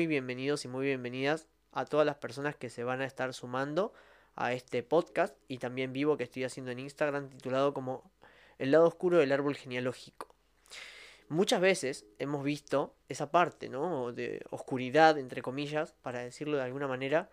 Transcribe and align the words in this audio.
muy 0.00 0.06
bienvenidos 0.06 0.64
y 0.64 0.68
muy 0.68 0.86
bienvenidas 0.86 1.46
a 1.72 1.84
todas 1.84 2.06
las 2.06 2.16
personas 2.16 2.56
que 2.56 2.70
se 2.70 2.84
van 2.84 3.02
a 3.02 3.04
estar 3.04 3.34
sumando 3.34 3.92
a 4.34 4.54
este 4.54 4.82
podcast 4.82 5.36
y 5.46 5.58
también 5.58 5.92
vivo 5.92 6.16
que 6.16 6.24
estoy 6.24 6.44
haciendo 6.44 6.70
en 6.70 6.78
Instagram 6.78 7.28
titulado 7.28 7.74
como 7.74 8.10
El 8.58 8.70
lado 8.70 8.86
oscuro 8.86 9.18
del 9.18 9.30
árbol 9.30 9.56
genealógico. 9.56 10.34
Muchas 11.28 11.60
veces 11.60 12.06
hemos 12.18 12.42
visto 12.42 12.94
esa 13.10 13.30
parte, 13.30 13.68
¿no? 13.68 14.10
De 14.10 14.40
oscuridad, 14.48 15.18
entre 15.18 15.42
comillas, 15.42 15.92
para 16.00 16.20
decirlo 16.20 16.56
de 16.56 16.62
alguna 16.62 16.88
manera, 16.88 17.28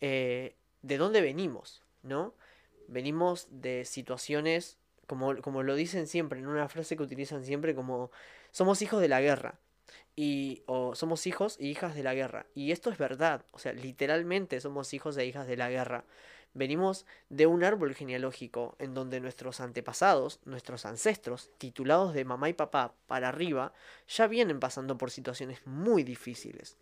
eh, 0.00 0.56
de 0.82 0.98
dónde 0.98 1.20
venimos, 1.20 1.84
¿no? 2.02 2.34
Venimos 2.88 3.46
de 3.48 3.84
situaciones, 3.84 4.76
como, 5.06 5.36
como 5.40 5.62
lo 5.62 5.76
dicen 5.76 6.08
siempre, 6.08 6.40
en 6.40 6.48
una 6.48 6.68
frase 6.68 6.96
que 6.96 7.04
utilizan 7.04 7.44
siempre, 7.44 7.76
como 7.76 8.10
somos 8.50 8.82
hijos 8.82 9.00
de 9.00 9.06
la 9.06 9.20
guerra 9.20 9.60
y 10.18 10.64
o 10.66 10.96
somos 10.96 11.28
hijos 11.28 11.56
e 11.60 11.66
hijas 11.66 11.94
de 11.94 12.02
la 12.02 12.12
guerra. 12.12 12.44
Y 12.52 12.72
esto 12.72 12.90
es 12.90 12.98
verdad, 12.98 13.44
o 13.52 13.60
sea, 13.60 13.72
literalmente 13.72 14.60
somos 14.60 14.92
hijos 14.92 15.16
e 15.16 15.24
hijas 15.24 15.46
de 15.46 15.56
la 15.56 15.70
guerra. 15.70 16.02
Venimos 16.54 17.06
de 17.28 17.46
un 17.46 17.62
árbol 17.62 17.94
genealógico 17.94 18.74
en 18.80 18.94
donde 18.94 19.20
nuestros 19.20 19.60
antepasados, 19.60 20.40
nuestros 20.44 20.86
ancestros, 20.86 21.52
titulados 21.58 22.14
de 22.14 22.24
mamá 22.24 22.48
y 22.48 22.52
papá 22.52 22.94
para 23.06 23.28
arriba, 23.28 23.72
ya 24.08 24.26
vienen 24.26 24.58
pasando 24.58 24.98
por 24.98 25.12
situaciones 25.12 25.64
muy 25.68 26.02
difíciles. 26.02 26.76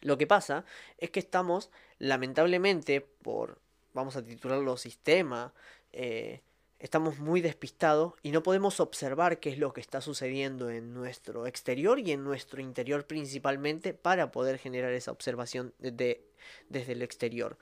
Lo 0.00 0.16
que 0.16 0.28
pasa 0.28 0.64
es 0.98 1.10
que 1.10 1.18
estamos, 1.18 1.68
lamentablemente, 1.98 3.00
por, 3.00 3.58
vamos 3.92 4.14
a 4.14 4.22
titularlo 4.22 4.76
sistema, 4.76 5.52
eh, 5.90 6.42
estamos 6.82 7.20
muy 7.20 7.40
despistados 7.40 8.14
y 8.24 8.32
no 8.32 8.42
podemos 8.42 8.80
observar 8.80 9.38
qué 9.38 9.50
es 9.50 9.58
lo 9.58 9.72
que 9.72 9.80
está 9.80 10.00
sucediendo 10.00 10.68
en 10.68 10.92
nuestro 10.92 11.46
exterior 11.46 12.00
y 12.00 12.10
en 12.10 12.24
nuestro 12.24 12.60
interior 12.60 13.06
principalmente 13.06 13.94
para 13.94 14.32
poder 14.32 14.58
generar 14.58 14.92
esa 14.92 15.12
observación 15.12 15.72
de, 15.78 16.26
desde 16.68 16.92
el 16.92 17.02
exterior. 17.02 17.56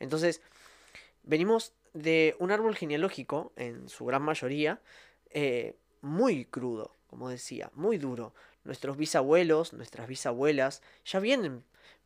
Entonces, 0.00 0.40
venimos 1.22 1.74
de 1.92 2.34
un 2.38 2.50
árbol 2.50 2.74
genealógico, 2.74 3.52
en 3.56 3.90
su 3.90 4.06
gran 4.06 4.22
mayoría, 4.22 4.80
eh, 5.28 5.76
muy 6.00 6.46
crudo, 6.46 6.96
como 7.08 7.28
decía, 7.28 7.70
muy 7.74 7.98
duro. 7.98 8.32
Nuestros 8.64 8.96
bisabuelos, 8.96 9.74
nuestras 9.74 10.08
bisabuelas, 10.08 10.80
ya 11.04 11.20
vienen 11.20 11.62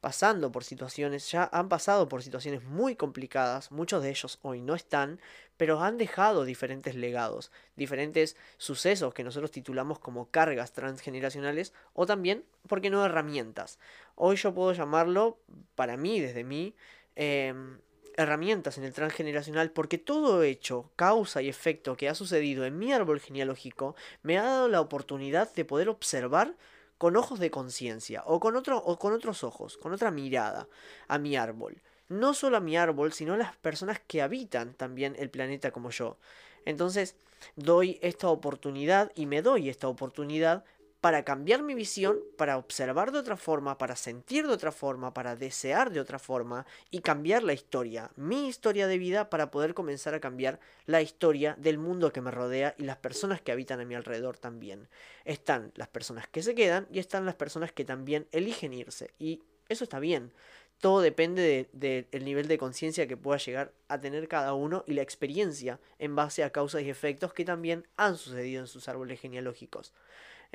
pasando 0.07 0.53
por 0.53 0.63
situaciones, 0.63 1.29
ya 1.33 1.51
han 1.53 1.69
pasado 1.69 2.09
por 2.09 2.23
situaciones 2.23 2.63
muy 2.63 2.95
complicadas, 2.95 3.73
muchos 3.73 4.05
de 4.05 4.11
ellos 4.11 4.39
hoy 4.43 4.61
no 4.63 4.77
están, 4.77 5.21
pero 5.57 5.81
han 5.81 5.99
dejado 5.99 6.45
diferentes 6.45 6.95
legados, 6.95 7.51
diferentes 7.75 8.37
sucesos 8.57 9.13
que 9.15 9.25
nosotros 9.25 9.51
titulamos 9.51 9.99
como 9.99 10.31
cargas 10.31 10.73
transgeneracionales 10.73 11.73
o 11.93 12.07
también, 12.07 12.45
¿por 12.69 12.81
qué 12.81 12.89
no, 12.89 13.05
herramientas? 13.05 13.81
Hoy 14.15 14.37
yo 14.37 14.55
puedo 14.55 14.73
llamarlo, 14.73 15.41
para 15.75 15.97
mí, 15.97 16.21
desde 16.21 16.45
mí, 16.45 16.77
em, 17.17 17.81
herramientas 18.17 18.79
en 18.79 18.85
el 18.85 18.93
transgeneracional 18.93 19.73
porque 19.73 19.99
todo 19.99 20.45
hecho, 20.45 20.89
causa 20.95 21.43
y 21.43 21.49
efecto 21.49 21.97
que 21.97 22.09
ha 22.09 22.15
sucedido 22.15 22.65
en 22.65 22.79
mi 22.79 22.93
árbol 22.93 23.19
genealógico 23.19 23.97
me 24.23 24.39
ha 24.39 24.45
dado 24.45 24.69
la 24.69 24.81
oportunidad 24.81 25.53
de 25.53 25.65
poder 25.65 25.89
observar 25.89 26.55
con 26.99 27.17
ojos 27.17 27.39
de 27.39 27.51
conciencia 27.51 28.23
o, 28.27 28.41
con 28.41 28.57
o 28.57 28.99
con 28.99 29.13
otros 29.13 29.45
ojos, 29.45 29.77
con 29.77 29.93
otra 29.93 30.11
mirada 30.11 30.69
a 31.09 31.19
mi 31.19 31.37
árbol. 31.37 31.83
No 32.09 32.35
solo 32.35 32.57
a 32.57 32.61
mi 32.61 32.77
árbol, 32.77 33.13
sino 33.13 33.35
a 33.35 33.39
las 33.39 33.57
personas 33.57 34.01
que 34.07 34.23
habitan 34.23 34.75
también 34.75 35.17
el 35.19 35.31
planeta 35.31 35.73
como 35.73 35.91
yo. 35.91 36.17
Entonces, 36.65 37.17
doy 37.57 37.99
esta 38.03 38.29
oportunidad 38.29 39.13
y 39.15 39.27
me 39.27 39.43
doy 39.43 39.69
esta 39.69 39.89
oportunidad 39.89 40.65
para 41.01 41.25
cambiar 41.25 41.63
mi 41.63 41.75
visión, 41.75 42.19
para 42.37 42.57
observar 42.59 43.13
de 43.13 43.19
otra 43.19 43.37
forma, 43.37 43.79
para 43.79 43.97
sentir 43.97 44.47
de 44.47 44.53
otra 44.53 44.73
forma, 44.73 45.15
para 45.15 45.37
desear 45.37 45.91
de 45.91 46.01
otra 46.01 46.19
forma 46.19 46.67
y 46.91 47.01
cambiar 47.01 47.43
la 47.43 47.53
historia, 47.53 48.11
mi 48.17 48.49
historia 48.49 48.87
de 48.87 48.99
vida 48.99 49.31
para 49.31 49.51
poder 49.51 49.75
comenzar 49.75 50.15
a 50.15 50.21
cambiar 50.21 50.59
la 50.87 51.03
historia 51.03 51.55
del 51.59 51.79
mundo 51.79 52.13
que 52.13 52.21
me 52.21 52.31
rodea 52.31 52.75
y 52.79 52.85
las 52.85 52.97
personas 52.97 53.41
que 53.41 53.53
habitan 53.53 53.81
a 53.81 53.85
mi 53.85 53.95
alrededor 53.95 54.39
también. 54.39 54.89
Están 55.25 55.73
las 55.75 55.89
personas 55.89 56.27
que 56.29 56.43
se 56.43 56.55
quedan 56.55 56.87
y 56.91 56.99
están 56.99 57.27
las 57.27 57.35
personas 57.35 57.73
que 57.73 57.85
también 57.85 58.27
eligen 58.33 58.73
irse 58.73 59.11
y 59.19 59.43
eso 59.69 59.85
está 59.85 59.99
bien. 59.99 60.33
Todo 60.81 61.01
depende 61.01 61.69
del 61.73 62.25
nivel 62.25 62.49
de 62.49 62.59
conciencia 62.59 63.07
que 63.07 63.17
pueda 63.17 63.39
llegar 63.39 63.73
a 63.89 63.99
tener 63.99 64.29
cada 64.29 64.53
uno 64.53 64.85
y 64.87 64.93
la 64.93 65.03
experiencia 65.03 65.81
en 65.99 66.15
base 66.15 66.45
a 66.45 66.51
causas 66.51 66.83
y 66.83 66.91
efectos 66.91 67.33
que 67.33 67.47
también 67.47 67.87
han 67.97 68.19
sucedido 68.19 68.61
en 68.61 68.67
sus 68.67 68.87
árboles 68.89 69.21
genealógicos. 69.21 69.95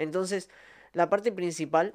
Entonces, 0.02 0.50
la 0.94 1.10
parte 1.10 1.32
principal 1.32 1.94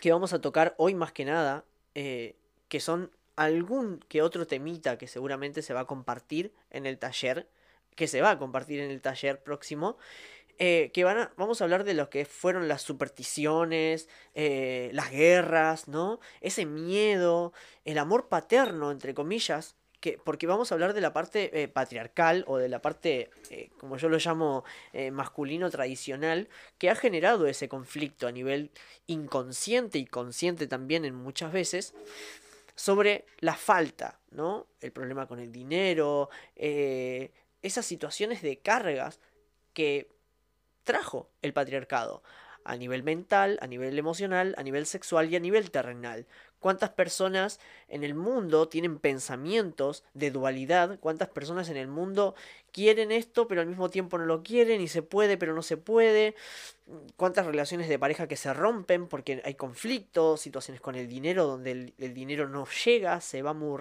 que 0.00 0.12
vamos 0.12 0.32
a 0.32 0.40
tocar 0.40 0.74
hoy 0.78 0.94
más 0.94 1.12
que 1.12 1.24
nada, 1.24 1.64
eh, 1.94 2.36
que 2.68 2.80
son 2.80 3.10
algún 3.34 3.98
que 4.08 4.22
otro 4.22 4.46
temita 4.46 4.96
que 4.96 5.08
seguramente 5.08 5.62
se 5.62 5.74
va 5.74 5.80
a 5.80 5.86
compartir 5.86 6.52
en 6.70 6.86
el 6.86 6.98
taller, 6.98 7.48
que 7.96 8.06
se 8.06 8.20
va 8.20 8.30
a 8.30 8.38
compartir 8.38 8.80
en 8.80 8.90
el 8.90 9.00
taller 9.00 9.42
próximo, 9.42 9.98
eh, 10.58 10.90
que 10.94 11.04
van 11.04 11.18
a, 11.18 11.32
vamos 11.36 11.60
a 11.60 11.64
hablar 11.64 11.84
de 11.84 11.94
lo 11.94 12.08
que 12.10 12.24
fueron 12.24 12.68
las 12.68 12.82
supersticiones, 12.82 14.08
eh, 14.34 14.90
las 14.92 15.10
guerras, 15.10 15.88
¿no? 15.88 16.20
Ese 16.40 16.64
miedo, 16.64 17.52
el 17.84 17.98
amor 17.98 18.28
paterno, 18.28 18.90
entre 18.90 19.14
comillas, 19.14 19.74
porque 20.24 20.46
vamos 20.46 20.70
a 20.70 20.74
hablar 20.74 20.94
de 20.94 21.00
la 21.00 21.12
parte 21.12 21.62
eh, 21.62 21.68
patriarcal 21.68 22.44
o 22.46 22.58
de 22.58 22.68
la 22.68 22.80
parte, 22.80 23.30
eh, 23.50 23.70
como 23.78 23.96
yo 23.96 24.08
lo 24.08 24.18
llamo, 24.18 24.64
eh, 24.92 25.10
masculino 25.10 25.70
tradicional, 25.70 26.48
que 26.78 26.90
ha 26.90 26.94
generado 26.94 27.46
ese 27.46 27.68
conflicto 27.68 28.26
a 28.26 28.32
nivel 28.32 28.70
inconsciente 29.06 29.98
y 29.98 30.06
consciente 30.06 30.66
también 30.66 31.04
en 31.04 31.14
muchas 31.14 31.52
veces 31.52 31.94
sobre 32.74 33.24
la 33.38 33.54
falta, 33.54 34.20
¿no? 34.30 34.66
El 34.80 34.92
problema 34.92 35.26
con 35.26 35.40
el 35.40 35.50
dinero, 35.50 36.28
esas 36.54 37.86
situaciones 37.86 38.42
de 38.42 38.58
cargas 38.58 39.18
que 39.72 40.10
trajo 40.84 41.30
el 41.40 41.54
patriarcado 41.54 42.22
a 42.66 42.76
nivel 42.76 43.02
mental, 43.02 43.58
a 43.62 43.66
nivel 43.66 43.98
emocional, 43.98 44.54
a 44.58 44.62
nivel 44.62 44.86
sexual 44.86 45.30
y 45.30 45.36
a 45.36 45.40
nivel 45.40 45.70
terrenal. 45.70 46.26
¿Cuántas 46.66 46.90
personas 46.90 47.60
en 47.86 48.02
el 48.02 48.16
mundo 48.16 48.68
tienen 48.68 48.98
pensamientos 48.98 50.02
de 50.14 50.32
dualidad? 50.32 50.98
¿Cuántas 50.98 51.28
personas 51.28 51.68
en 51.68 51.76
el 51.76 51.86
mundo 51.86 52.34
quieren 52.76 53.10
esto 53.10 53.48
pero 53.48 53.62
al 53.62 53.66
mismo 53.66 53.88
tiempo 53.88 54.18
no 54.18 54.26
lo 54.26 54.42
quieren 54.42 54.82
y 54.82 54.88
se 54.88 55.00
puede 55.00 55.38
pero 55.38 55.54
no 55.54 55.62
se 55.62 55.78
puede? 55.78 56.34
¿Cuántas 57.16 57.46
relaciones 57.46 57.88
de 57.88 57.98
pareja 57.98 58.28
que 58.28 58.36
se 58.36 58.52
rompen 58.52 59.08
porque 59.08 59.40
hay 59.44 59.54
conflictos, 59.54 60.42
situaciones 60.42 60.82
con 60.82 60.94
el 60.94 61.08
dinero 61.08 61.46
donde 61.46 61.94
el, 61.98 62.14
dinero 62.14 62.48
no 62.48 62.66
llega, 62.84 63.20
se 63.22 63.40
va 63.42 63.54
muy, 63.54 63.78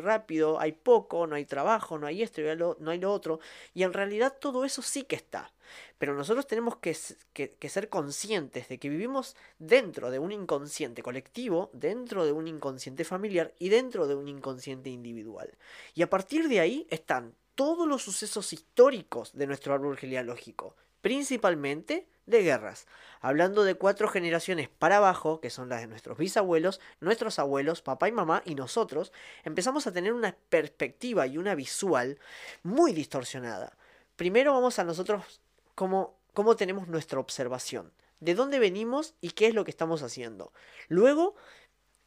rápido, 0.00 0.58
hay 0.58 0.72
poco, 0.72 1.26
no 1.26 1.36
hay 1.36 1.44
trabajo, 1.44 1.98
no 1.98 2.06
hay 2.06 2.22
esto, 2.22 2.40
no 2.80 2.90
hay 2.90 2.98
lo 2.98 3.12
otro? 3.12 3.38
Y 3.74 3.82
en 3.82 3.92
realidad 3.92 4.34
todo 4.40 4.64
eso 4.64 4.82
sí 4.82 5.04
que 5.04 5.16
está. 5.16 5.52
Pero 5.98 6.14
nosotros 6.14 6.46
tenemos 6.46 6.76
que, 6.76 6.94
ser 6.94 7.88
conscientes 7.88 8.68
de 8.68 8.78
que 8.78 8.88
vivimos 8.88 9.36
dentro 9.58 10.10
de 10.10 10.18
un 10.18 10.32
inconsciente 10.32 11.02
colectivo, 11.02 11.70
dentro 11.72 12.24
de 12.24 12.32
un 12.32 12.48
inconsciente 12.48 13.04
familiar 13.04 13.54
y 13.58 13.68
dentro 13.68 14.06
de 14.06 14.14
un 14.14 14.28
inconsciente 14.28 14.90
individual. 14.90 15.56
Y 15.94 16.02
a 16.02 16.10
partir 16.10 16.48
de 16.48 16.60
ahí 16.60 16.86
están 16.90 17.34
todos 17.58 17.88
los 17.88 18.04
sucesos 18.04 18.52
históricos 18.52 19.32
de 19.32 19.48
nuestro 19.48 19.74
árbol 19.74 19.96
genealógico, 19.96 20.76
principalmente 21.00 22.06
de 22.24 22.44
guerras, 22.44 22.86
hablando 23.20 23.64
de 23.64 23.74
cuatro 23.74 24.06
generaciones 24.06 24.68
para 24.68 24.98
abajo, 24.98 25.40
que 25.40 25.50
son 25.50 25.68
las 25.68 25.80
de 25.80 25.88
nuestros 25.88 26.16
bisabuelos, 26.18 26.80
nuestros 27.00 27.40
abuelos, 27.40 27.82
papá 27.82 28.08
y 28.08 28.12
mamá 28.12 28.42
y 28.44 28.54
nosotros, 28.54 29.12
empezamos 29.42 29.88
a 29.88 29.92
tener 29.92 30.12
una 30.12 30.36
perspectiva 30.50 31.26
y 31.26 31.36
una 31.36 31.56
visual 31.56 32.20
muy 32.62 32.92
distorsionada. 32.92 33.76
Primero 34.14 34.52
vamos 34.52 34.78
a 34.78 34.84
nosotros 34.84 35.40
cómo, 35.74 36.14
tenemos 36.56 36.86
nuestra 36.86 37.18
observación, 37.18 37.92
de 38.20 38.36
dónde 38.36 38.60
venimos 38.60 39.14
y 39.20 39.30
qué 39.30 39.48
es 39.48 39.54
lo 39.54 39.64
que 39.64 39.72
estamos 39.72 40.04
haciendo. 40.04 40.52
Luego, 40.86 41.34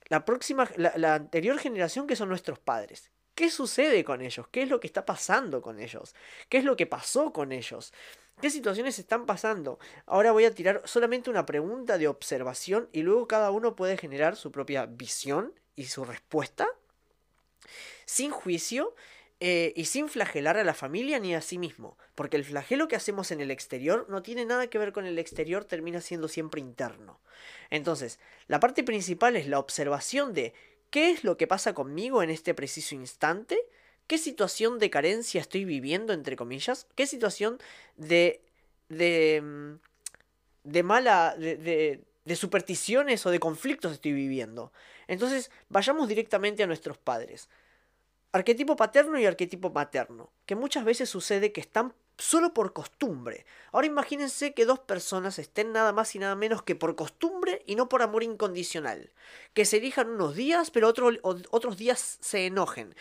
la 0.08 0.24
próxima, 0.24 0.70
la, 0.78 1.16
anterior 1.16 1.60
generación 1.60 2.08
que 2.08 2.16
son 2.16 2.30
nuestros 2.30 2.58
padres. 2.58 3.12
¿Qué 3.42 3.50
sucede 3.50 4.04
con 4.04 4.22
ellos? 4.22 4.46
¿Qué 4.52 4.62
es 4.62 4.70
lo 4.70 4.80
que 4.80 4.86
está 4.86 5.04
pasando 5.04 5.64
con 5.64 5.80
ellos? 5.80 6.14
¿Qué 6.48 6.60
es 6.60 6.64
lo 6.64 6.76
que 6.76 6.86
pasó 6.86 7.34
con 7.34 7.52
ellos? 7.52 7.92
¿Qué 8.40 8.52
situaciones 8.52 9.00
están 9.00 9.26
pasando? 9.26 9.80
Ahora 10.06 10.32
voy 10.32 10.46
a 10.46 10.54
tirar 10.54 10.84
solamente 10.86 11.32
una 11.32 11.48
pregunta 11.48 11.98
de 11.98 12.08
observación 12.08 12.88
y 12.94 13.02
luego 13.02 13.28
cada 13.28 13.50
uno 13.50 13.76
puede 13.76 13.98
generar 13.98 14.36
su 14.36 14.52
propia 14.52 14.86
visión 14.86 15.56
y 15.76 15.86
su 15.86 16.06
respuesta 16.06 16.68
sin 18.06 18.30
juicio 18.30 18.94
eh, 19.40 19.74
y 19.76 19.86
sin 19.86 20.08
flagelar 20.08 20.58
a 20.58 20.64
la 20.64 20.76
familia 20.76 21.18
ni 21.18 21.34
a 21.34 21.42
sí 21.42 21.58
mismo, 21.58 21.98
porque 22.14 22.38
el 22.38 22.46
flagelo 22.46 22.88
que 22.88 22.96
hacemos 22.96 23.32
en 23.32 23.42
el 23.42 23.50
exterior 23.50 24.06
no 24.08 24.22
tiene 24.22 24.46
nada 24.46 24.68
que 24.68 24.78
ver 24.78 24.94
con 24.94 25.08
el 25.08 25.18
exterior, 25.18 25.66
termina 25.66 26.00
siendo 26.00 26.28
siempre 26.28 26.62
interno. 26.62 27.20
Entonces, 27.72 28.20
la 28.46 28.60
parte 28.60 28.84
principal 28.84 29.36
es 29.36 29.48
la 29.48 29.58
observación 29.58 30.36
de 30.36 30.54
qué 30.92 31.10
es 31.10 31.24
lo 31.24 31.38
que 31.38 31.48
pasa 31.48 31.74
conmigo 31.74 32.22
en 32.22 32.30
este 32.30 32.54
preciso 32.54 32.94
instante, 32.94 33.58
qué 34.06 34.20
situación 34.20 34.78
de 34.78 34.92
carencia 34.92 35.42
estoy 35.42 35.66
viviendo, 35.66 36.14
entre 36.14 36.36
comillas, 36.36 36.88
qué 36.96 37.08
situación 37.08 37.58
de... 37.98 38.42
de... 38.90 39.42
Mm, 39.42 39.80
de 40.64 40.84
mala... 40.84 41.36
de, 41.36 42.04
de 42.26 42.36
supersticiones 42.36 43.26
o 43.26 43.32
de 43.32 43.40
conflictos 43.40 43.94
estoy 43.94 44.14
viviendo. 44.14 44.72
Entonces, 45.08 45.52
vayamos 45.70 46.08
directamente 46.08 46.64
a 46.64 46.68
nuestros 46.68 46.98
padres. 46.98 47.50
Arquetipo 48.32 48.76
paterno 48.76 49.20
y 49.20 49.26
arquetipo 49.26 49.72
materno, 49.72 50.32
que 50.46 50.56
muchas 50.56 50.86
veces 50.86 51.10
sucede 51.10 51.52
que 51.52 51.62
están 51.62 51.94
solo 52.22 52.54
por 52.54 52.72
costumbre. 52.72 53.46
Ahora 53.72 53.88
imagínense 53.88 54.54
que 54.54 54.66
dos 54.66 54.80
personas 54.80 55.40
estén 55.40 55.72
nada 55.72 55.92
más 55.92 56.16
y 56.16 56.20
nada 56.20 56.36
menos 56.36 56.62
que 56.62 56.76
por 56.76 56.96
costumbre 56.96 57.64
y 57.66 57.76
no 57.76 57.90
por 57.90 58.04
amor 58.04 58.24
incondicional. 58.24 59.12
Que 59.54 59.66
se 59.66 59.78
elijan 59.78 60.10
unos 60.10 60.36
días, 60.36 60.70
pero 60.70 60.88
otros 60.88 61.78
días 61.78 62.20
se 62.22 62.46
enojen. 62.46 62.96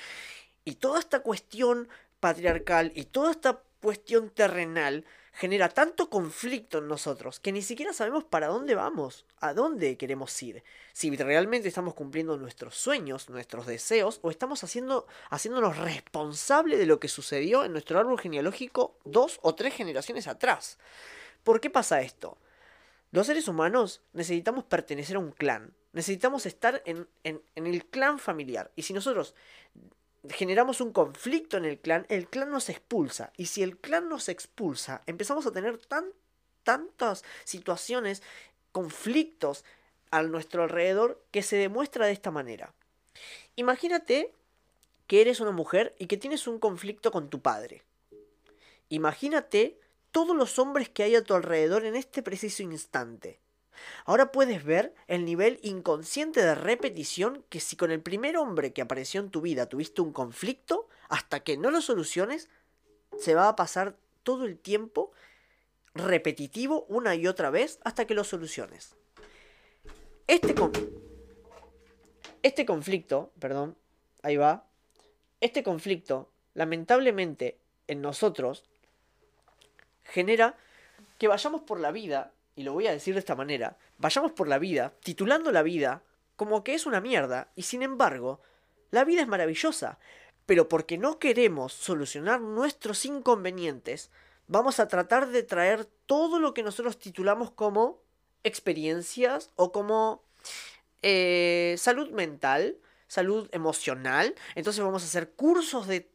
Y 0.64 0.76
toda 0.76 0.99
esta 0.99 1.20
cuestión 1.20 1.88
patriarcal 2.19 2.93
y 2.94 3.05
toda 3.05 3.31
esta 3.31 3.62
cuestión 3.82 4.31
terrenal 4.31 5.05
genera 5.41 5.71
tanto 5.71 6.11
conflicto 6.11 6.79
en 6.79 6.87
nosotros 6.87 7.41
que 7.41 7.51
ni 7.51 7.63
siquiera 7.63 7.95
sabemos 7.95 8.25
para 8.25 8.49
dónde 8.49 8.75
vamos, 8.75 9.25
a 9.39 9.55
dónde 9.55 9.97
queremos 9.97 10.43
ir, 10.43 10.63
si 10.93 11.17
realmente 11.17 11.67
estamos 11.67 11.95
cumpliendo 11.95 12.37
nuestros 12.37 12.77
sueños, 12.77 13.31
nuestros 13.31 13.65
deseos, 13.65 14.19
o 14.21 14.31
estamos 14.31 14.63
haciendo, 14.65 15.07
haciéndonos 15.31 15.79
responsable 15.79 16.77
de 16.77 16.85
lo 16.85 17.01
que 17.01 17.09
sucedió 17.09 17.65
en 17.65 17.73
nuestro 17.73 17.99
árbol 17.99 18.21
genealógico 18.21 18.99
dos 19.07 19.39
o 19.41 19.55
tres 19.55 19.73
generaciones 19.73 20.27
atrás. 20.27 20.79
¿Por 21.43 21.59
qué 21.63 21.71
pasa 21.71 22.03
esto? 22.03 22.37
Los 23.11 23.27
seres 23.27 23.49
humanos 23.49 24.03
necesitamos 24.13 24.65
pertenecer 24.65 25.17
a 25.17 25.21
un 25.21 25.33
clan, 25.33 25.73
necesitamos 25.95 26.45
estar 26.45 26.83
en, 26.85 27.09
en 27.25 27.67
el 27.67 27.87
clan 27.87 28.19
familiar, 28.19 28.71
y 28.77 28.83
si 28.83 28.93
nosotros 28.93 29.35
generamos 30.28 30.81
un 30.81 30.93
conflicto 30.93 31.56
en 31.56 31.64
el 31.64 31.78
clan, 31.78 32.06
el 32.08 32.28
clan 32.28 32.50
nos 32.50 32.69
expulsa. 32.69 33.32
Y 33.37 33.46
si 33.46 33.62
el 33.62 33.78
clan 33.78 34.08
nos 34.08 34.28
expulsa, 34.28 35.02
empezamos 35.06 35.46
a 35.46 35.52
tener 35.52 35.78
tan, 35.78 36.06
tantas 36.62 37.25
situaciones, 37.44 38.22
conflictos 38.72 39.64
a 40.11 40.22
nuestro 40.22 40.64
alrededor 40.64 41.22
que 41.31 41.43
se 41.43 41.56
demuestra 41.56 42.06
de 42.06 42.12
esta 42.12 42.31
manera. 42.31 42.75
Imagínate 43.56 44.34
que 45.06 45.20
eres 45.20 45.40
una 45.40 45.50
mujer 45.50 45.94
y 45.99 46.06
que 46.06 46.17
tienes 46.17 46.46
un 46.46 46.58
conflicto 46.58 47.11
con 47.11 47.31
tu 47.31 47.40
padre. 47.40 47.82
Imagínate 48.88 49.78
todos 50.11 50.37
los 50.37 50.58
hombres 50.58 50.88
que 50.88 51.02
hay 51.02 51.14
a 51.14 51.25
tu 51.25 51.34
alrededor 51.34 51.84
en 51.84 51.96
este 51.96 52.22
preciso 52.22 52.62
instante. 52.62 53.40
Ahora 54.05 54.32
puedes 54.32 54.64
ver 54.64 54.94
el 55.06 55.25
nivel 55.25 55.58
inconsciente 55.62 56.43
de 56.43 56.55
repetición 56.55 57.44
que 57.49 57.61
si 57.61 57.76
con 57.76 57.90
el 57.90 58.00
primer 58.00 58.37
hombre 58.37 58.72
que 58.72 58.82
apareció 58.82 59.20
en 59.20 59.31
tu 59.31 59.40
vida 59.40 59.67
tuviste 59.67 60.02
un 60.02 60.12
conflicto, 60.12 60.88
hasta 61.08 61.40
que 61.40 61.56
no 61.56 61.70
lo 61.70 61.81
soluciones, 61.81 62.49
se 63.19 63.34
va 63.34 63.49
a 63.49 63.56
pasar 63.56 63.96
todo 64.22 64.44
el 64.44 64.58
tiempo 64.58 65.12
repetitivo 65.94 66.87
una 66.88 67.14
y 67.14 67.26
otra 67.26 67.50
vez 67.50 67.81
hasta 67.82 68.06
que 68.06 68.14
lo 68.14 68.25
soluciones. 68.25 68.94
Este, 70.26 70.55
este 72.43 72.64
conflicto, 72.64 73.32
perdón, 73.40 73.76
ahí 74.22 74.37
va, 74.37 74.67
este 75.40 75.62
conflicto, 75.62 76.31
lamentablemente, 76.55 77.58
en 77.88 78.02
nosotros, 78.02 78.64
genera 80.05 80.56
que 81.19 81.28
vayamos 81.28 81.62
por 81.62 81.81
la 81.81 81.90
vida 81.90 82.32
y 82.56 82.62
lo 82.62 82.73
voy 82.73 82.87
a 82.87 82.93
decir 82.93 83.14
de 83.14 83.20
esta 83.20 83.35
manera, 83.35 83.79
vayamos 83.99 84.32
por 84.32 84.49
la 84.49 84.58
vida 84.58 84.94
titulando 85.02 85.52
la 85.52 85.62
vida 85.62 86.02
como 86.37 86.64
que 86.64 86.75
es 86.75 86.87
una 86.87 87.00
mierda, 87.00 87.52
y 87.55 87.62
sin 87.62 87.82
embargo, 87.82 88.41
la 88.91 89.05
vida 89.05 89.23
es 89.23 89.29
maravillosa, 89.29 89.99
pero 90.47 90.69
porque 90.69 90.99
no 90.99 91.19
queremos 91.19 91.73
solucionar 91.73 92.41
nuestros 92.41 93.05
inconvenientes, 93.05 94.11
vamos 94.47 94.81
a 94.81 94.88
tratar 94.88 95.29
de 95.29 95.43
traer 95.43 95.85
todo 96.06 96.41
lo 96.41 96.55
que 96.55 96.62
nosotros 96.62 96.99
titulamos 96.99 97.50
como 97.50 98.02
experiencias 98.43 99.50
o 99.56 99.70
como 99.70 100.25
eh, 101.03 101.76
salud 101.79 102.11
mental, 102.11 102.79
salud 103.06 103.49
emocional. 103.53 104.35
Entonces 104.55 104.82
vamos 104.82 105.03
a 105.03 105.06
hacer 105.06 105.32
cursos 105.32 105.87
de 105.87 106.11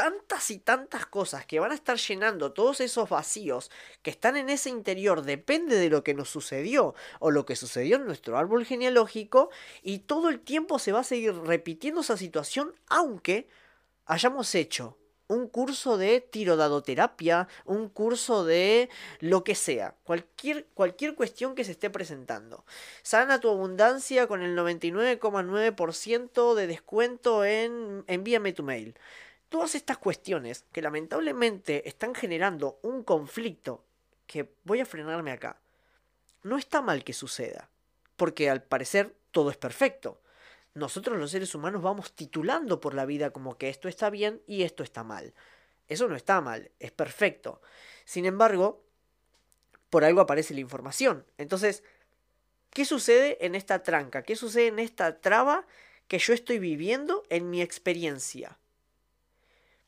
tantas 0.00 0.50
y 0.50 0.56
tantas 0.56 1.04
cosas 1.04 1.44
que 1.44 1.60
van 1.60 1.72
a 1.72 1.74
estar 1.74 1.98
llenando 1.98 2.54
todos 2.54 2.80
esos 2.80 3.10
vacíos 3.10 3.70
que 4.00 4.08
están 4.08 4.38
en 4.38 4.48
ese 4.48 4.70
interior, 4.70 5.20
depende 5.20 5.76
de 5.76 5.90
lo 5.90 6.02
que 6.02 6.14
nos 6.14 6.30
sucedió 6.30 6.94
o 7.18 7.30
lo 7.30 7.44
que 7.44 7.54
sucedió 7.54 7.96
en 7.96 8.06
nuestro 8.06 8.38
árbol 8.38 8.64
genealógico, 8.64 9.50
y 9.82 9.98
todo 9.98 10.30
el 10.30 10.40
tiempo 10.40 10.78
se 10.78 10.92
va 10.92 11.00
a 11.00 11.04
seguir 11.04 11.34
repitiendo 11.34 12.00
esa 12.00 12.16
situación, 12.16 12.72
aunque 12.88 13.46
hayamos 14.06 14.54
hecho 14.54 14.96
un 15.28 15.48
curso 15.48 15.98
de 15.98 16.22
tirodadoterapia, 16.22 17.46
un 17.66 17.90
curso 17.90 18.46
de 18.46 18.88
lo 19.18 19.44
que 19.44 19.54
sea, 19.54 19.96
cualquier, 20.04 20.64
cualquier 20.72 21.14
cuestión 21.14 21.54
que 21.54 21.64
se 21.64 21.72
esté 21.72 21.90
presentando. 21.90 22.64
Sana 23.02 23.38
tu 23.38 23.50
abundancia 23.50 24.26
con 24.26 24.40
el 24.40 24.56
99,9% 24.56 26.54
de 26.54 26.66
descuento 26.66 27.44
en 27.44 28.02
envíame 28.06 28.54
tu 28.54 28.62
mail. 28.62 28.94
Todas 29.50 29.74
estas 29.74 29.98
cuestiones 29.98 30.64
que 30.70 30.80
lamentablemente 30.80 31.88
están 31.88 32.14
generando 32.14 32.78
un 32.82 33.02
conflicto 33.02 33.84
que 34.28 34.54
voy 34.62 34.78
a 34.78 34.86
frenarme 34.86 35.32
acá. 35.32 35.60
No 36.44 36.56
está 36.56 36.80
mal 36.80 37.02
que 37.02 37.12
suceda, 37.12 37.68
porque 38.16 38.48
al 38.48 38.62
parecer 38.62 39.16
todo 39.32 39.50
es 39.50 39.56
perfecto. 39.56 40.22
Nosotros 40.74 41.18
los 41.18 41.32
seres 41.32 41.52
humanos 41.56 41.82
vamos 41.82 42.12
titulando 42.12 42.80
por 42.80 42.94
la 42.94 43.04
vida 43.06 43.30
como 43.30 43.58
que 43.58 43.68
esto 43.68 43.88
está 43.88 44.08
bien 44.08 44.40
y 44.46 44.62
esto 44.62 44.84
está 44.84 45.02
mal. 45.02 45.34
Eso 45.88 46.06
no 46.06 46.14
está 46.14 46.40
mal, 46.40 46.70
es 46.78 46.92
perfecto. 46.92 47.60
Sin 48.04 48.26
embargo, 48.26 48.84
por 49.90 50.04
algo 50.04 50.20
aparece 50.20 50.54
la 50.54 50.60
información. 50.60 51.26
Entonces, 51.38 51.82
¿qué 52.70 52.84
sucede 52.84 53.44
en 53.44 53.56
esta 53.56 53.82
tranca? 53.82 54.22
¿Qué 54.22 54.36
sucede 54.36 54.68
en 54.68 54.78
esta 54.78 55.20
traba 55.20 55.66
que 56.06 56.20
yo 56.20 56.34
estoy 56.34 56.60
viviendo 56.60 57.24
en 57.30 57.50
mi 57.50 57.62
experiencia? 57.62 58.60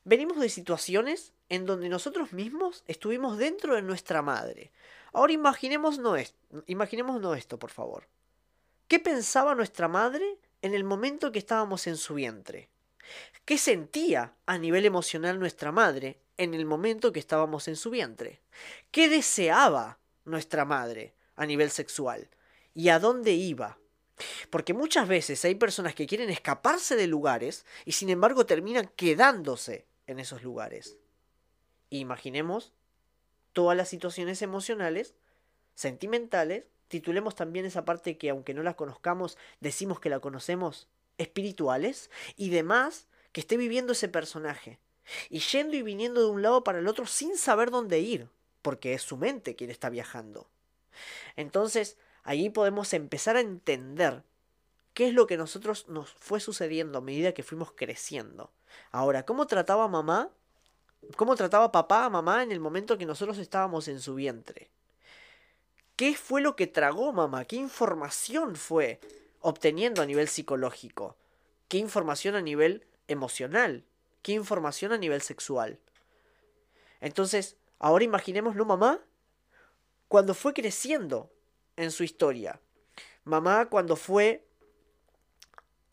Venimos 0.05 0.37
de 0.37 0.49
situaciones 0.49 1.31
en 1.47 1.65
donde 1.65 1.87
nosotros 1.87 2.33
mismos 2.33 2.83
estuvimos 2.87 3.37
dentro 3.37 3.75
de 3.75 3.81
nuestra 3.81 4.21
madre. 4.21 4.71
Ahora 5.13 5.31
esto, 5.33 6.37
imaginémonos 6.67 7.37
esto, 7.37 7.57
por 7.57 7.69
favor. 7.69 8.07
¿Qué 8.89 8.99
pensaba 8.99 9.55
nuestra 9.55 9.87
madre 9.87 10.37
en 10.61 10.73
el 10.73 10.83
momento 10.83 11.31
que 11.31 11.39
estábamos 11.39 11.87
en 11.87 11.95
su 11.95 12.15
vientre? 12.15 12.67
¿Qué 13.45 13.57
sentía 13.57 14.33
a 14.45 14.57
nivel 14.57 14.85
emocional 14.85 15.39
nuestra 15.39 15.71
madre 15.71 16.19
en 16.35 16.53
el 16.53 16.65
momento 16.65 17.13
que 17.13 17.19
estábamos 17.19 17.69
en 17.69 17.77
su 17.77 17.89
vientre? 17.89 18.41
¿Qué 18.91 19.07
deseaba 19.07 19.99
nuestra 20.25 20.65
madre 20.65 21.13
a 21.37 21.45
nivel 21.45 21.71
sexual? 21.71 22.27
¿Y 22.73 22.89
a 22.89 22.99
dónde 22.99 23.31
iba? 23.31 23.77
Porque 24.49 24.73
muchas 24.73 25.07
veces 25.07 25.45
hay 25.45 25.55
personas 25.55 25.95
que 25.95 26.07
quieren 26.07 26.29
escaparse 26.29 26.97
de 26.97 27.07
lugares 27.07 27.65
y 27.85 27.93
sin 27.93 28.09
embargo 28.09 28.45
terminan 28.45 28.91
quedándose 28.97 29.85
en 30.13 30.19
esos 30.19 30.43
lugares. 30.43 30.97
Imaginemos 31.89 32.71
todas 33.51 33.77
las 33.77 33.89
situaciones 33.89 34.41
emocionales, 34.41 35.15
sentimentales, 35.75 36.65
titulemos 36.87 37.35
también 37.35 37.65
esa 37.65 37.85
parte 37.85 38.17
que 38.17 38.29
aunque 38.29 38.53
no 38.53 38.63
la 38.63 38.75
conozcamos, 38.75 39.37
decimos 39.59 39.99
que 39.99 40.09
la 40.09 40.19
conocemos, 40.19 40.87
espirituales, 41.17 42.09
y 42.35 42.49
demás 42.49 43.07
que 43.31 43.41
esté 43.41 43.57
viviendo 43.57 43.93
ese 43.93 44.07
personaje. 44.07 44.79
Y 45.29 45.39
yendo 45.39 45.75
y 45.75 45.81
viniendo 45.81 46.21
de 46.21 46.27
un 46.27 46.41
lado 46.41 46.63
para 46.63 46.79
el 46.79 46.87
otro 46.87 47.05
sin 47.05 47.37
saber 47.37 47.71
dónde 47.71 47.99
ir, 47.99 48.29
porque 48.61 48.93
es 48.93 49.01
su 49.01 49.17
mente 49.17 49.55
quien 49.55 49.69
está 49.69 49.89
viajando. 49.89 50.49
Entonces, 51.35 51.97
allí 52.23 52.49
podemos 52.49 52.93
empezar 52.93 53.35
a 53.35 53.41
entender 53.41 54.23
qué 54.93 55.07
es 55.07 55.13
lo 55.13 55.27
que 55.27 55.37
nosotros 55.37 55.87
nos 55.89 56.11
fue 56.11 56.39
sucediendo 56.39 56.99
a 56.99 57.01
medida 57.01 57.33
que 57.33 57.43
fuimos 57.43 57.71
creciendo. 57.71 58.51
Ahora, 58.91 59.25
¿cómo 59.25 59.47
trataba 59.47 59.87
mamá? 59.87 60.29
¿Cómo 61.15 61.35
trataba 61.35 61.71
papá 61.71 62.05
a 62.05 62.09
mamá 62.09 62.43
en 62.43 62.51
el 62.51 62.59
momento 62.59 62.97
que 62.97 63.05
nosotros 63.05 63.37
estábamos 63.37 63.87
en 63.87 63.99
su 63.99 64.15
vientre? 64.15 64.69
¿Qué 65.95 66.15
fue 66.15 66.41
lo 66.41 66.55
que 66.55 66.67
tragó 66.67 67.11
mamá? 67.11 67.45
¿Qué 67.45 67.55
información 67.55 68.55
fue 68.55 68.99
obteniendo 69.41 70.01
a 70.01 70.05
nivel 70.05 70.27
psicológico? 70.27 71.17
¿Qué 71.67 71.77
información 71.77 72.35
a 72.35 72.41
nivel 72.41 72.85
emocional? 73.07 73.83
¿Qué 74.21 74.31
información 74.31 74.93
a 74.93 74.97
nivel 74.97 75.21
sexual? 75.21 75.79
Entonces, 77.01 77.57
ahora 77.79 78.05
imaginémoslo 78.05 78.65
mamá 78.65 79.01
cuando 80.07 80.33
fue 80.33 80.53
creciendo 80.53 81.31
en 81.75 81.91
su 81.91 82.03
historia. 82.03 82.61
Mamá 83.23 83.69
cuando 83.69 83.95
fue 83.95 84.45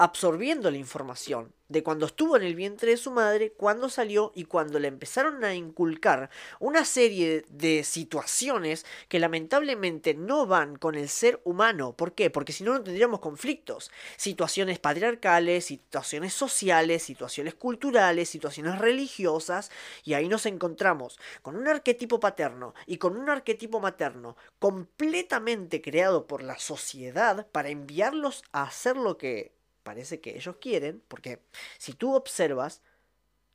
absorbiendo 0.00 0.70
la 0.70 0.78
información 0.78 1.52
de 1.68 1.82
cuando 1.82 2.06
estuvo 2.06 2.36
en 2.36 2.42
el 2.42 2.54
vientre 2.56 2.90
de 2.90 2.96
su 2.96 3.10
madre, 3.10 3.52
cuando 3.52 3.90
salió 3.90 4.32
y 4.34 4.44
cuando 4.44 4.78
le 4.78 4.88
empezaron 4.88 5.44
a 5.44 5.54
inculcar 5.54 6.30
una 6.58 6.86
serie 6.86 7.44
de 7.50 7.84
situaciones 7.84 8.86
que 9.08 9.20
lamentablemente 9.20 10.14
no 10.14 10.46
van 10.46 10.76
con 10.76 10.94
el 10.94 11.08
ser 11.10 11.40
humano. 11.44 11.94
¿Por 11.96 12.14
qué? 12.14 12.30
Porque 12.30 12.52
si 12.52 12.64
no, 12.64 12.72
no 12.72 12.82
tendríamos 12.82 13.20
conflictos. 13.20 13.92
Situaciones 14.16 14.78
patriarcales, 14.78 15.66
situaciones 15.66 16.32
sociales, 16.32 17.02
situaciones 17.02 17.54
culturales, 17.54 18.30
situaciones 18.30 18.78
religiosas, 18.78 19.70
y 20.02 20.14
ahí 20.14 20.28
nos 20.28 20.46
encontramos 20.46 21.20
con 21.42 21.56
un 21.56 21.68
arquetipo 21.68 22.18
paterno 22.18 22.74
y 22.86 22.96
con 22.96 23.18
un 23.18 23.28
arquetipo 23.28 23.80
materno 23.80 24.36
completamente 24.58 25.82
creado 25.82 26.26
por 26.26 26.42
la 26.42 26.58
sociedad 26.58 27.46
para 27.52 27.68
enviarlos 27.68 28.42
a 28.50 28.62
hacer 28.62 28.96
lo 28.96 29.18
que 29.18 29.59
parece 29.82 30.20
que 30.20 30.36
ellos 30.36 30.56
quieren, 30.60 31.02
porque 31.08 31.42
si 31.78 31.92
tú 31.92 32.14
observas 32.14 32.82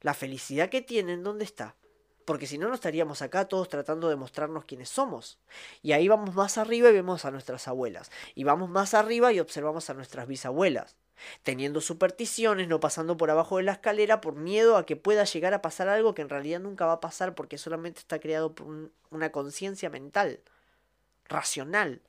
la 0.02 0.14
felicidad 0.14 0.70
que 0.70 0.82
tienen, 0.82 1.24
¿dónde 1.24 1.46
está? 1.46 1.76
Porque 2.26 2.48
si 2.48 2.58
no, 2.58 2.68
no 2.68 2.74
estaríamos 2.74 3.22
acá 3.22 3.48
todos 3.48 3.70
tratando 3.70 4.10
de 4.10 4.16
mostrarnos 4.16 4.66
quiénes 4.66 4.90
somos. 4.90 5.38
Y 5.84 5.92
ahí 5.92 6.08
vamos 6.08 6.34
más 6.34 6.58
arriba 6.58 6.90
y 6.90 6.94
vemos 6.94 7.24
a 7.24 7.32
nuestras 7.32 7.68
abuelas. 7.68 8.12
Y 8.34 8.44
vamos 8.44 8.70
más 8.70 8.96
arriba 8.96 9.32
y 9.32 9.40
observamos 9.40 9.90
a 9.90 9.94
nuestras 9.94 10.28
bisabuelas. 10.28 10.96
Teniendo 11.44 11.82
supersticiones, 11.82 12.68
no 12.68 12.80
pasando 12.80 13.16
por 13.16 13.30
abajo 13.30 13.58
de 13.58 13.64
la 13.64 13.74
escalera 13.74 14.22
por 14.22 14.36
miedo 14.36 14.76
a 14.76 14.88
que 14.88 14.96
pueda 14.96 15.24
llegar 15.24 15.54
a 15.54 15.62
pasar 15.62 15.88
algo 15.88 16.16
que 16.16 16.24
en 16.24 16.30
realidad 16.30 16.60
nunca 16.60 16.88
va 16.88 16.94
a 16.94 17.00
pasar 17.00 17.36
porque 17.36 17.60
solamente 17.60 18.00
está 18.00 18.20
creado 18.20 18.56
por 18.56 18.90
una 19.12 19.32
conciencia 19.32 19.90
mental, 19.92 20.42
racional. 21.30 22.02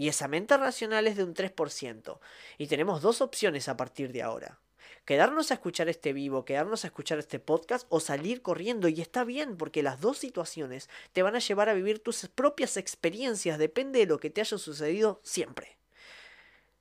Y 0.00 0.08
esa 0.08 0.28
mente 0.28 0.56
racional 0.56 1.06
es 1.08 1.18
de 1.18 1.24
un 1.24 1.34
3%. 1.34 2.20
Y 2.56 2.68
tenemos 2.68 3.02
dos 3.02 3.20
opciones 3.20 3.68
a 3.68 3.76
partir 3.76 4.12
de 4.12 4.22
ahora. 4.22 4.58
Quedarnos 5.04 5.50
a 5.50 5.54
escuchar 5.54 5.90
este 5.90 6.14
vivo, 6.14 6.46
quedarnos 6.46 6.84
a 6.84 6.86
escuchar 6.86 7.18
este 7.18 7.38
podcast 7.38 7.86
o 7.90 8.00
salir 8.00 8.40
corriendo. 8.40 8.88
Y 8.88 9.02
está 9.02 9.24
bien, 9.24 9.58
porque 9.58 9.82
las 9.82 10.00
dos 10.00 10.16
situaciones 10.16 10.88
te 11.12 11.22
van 11.22 11.36
a 11.36 11.38
llevar 11.38 11.68
a 11.68 11.74
vivir 11.74 12.02
tus 12.02 12.26
propias 12.28 12.78
experiencias. 12.78 13.58
Depende 13.58 13.98
de 13.98 14.06
lo 14.06 14.18
que 14.18 14.30
te 14.30 14.40
haya 14.40 14.56
sucedido 14.56 15.20
siempre. 15.22 15.76